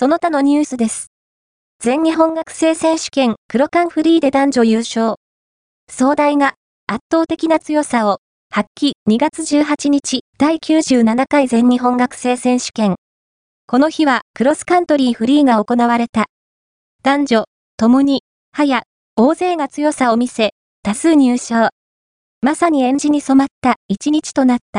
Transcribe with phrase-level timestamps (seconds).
[0.00, 1.12] その他のニュースです。
[1.78, 5.16] 全日本学生選手権黒缶フリーで男女優勝。
[5.90, 6.54] 壮大が
[6.86, 8.16] 圧倒的な強さを
[8.48, 12.94] 発揮2月18日第97回全日本学生選手権。
[13.66, 16.28] この日はクロスカントリーフリーが行われた。
[17.02, 17.44] 男女、
[17.76, 18.22] 共に、
[18.52, 18.84] 早、
[19.16, 21.68] 大勢が強さを見せ、多数入賞。
[22.40, 24.78] まさに演じに染まった一日となった。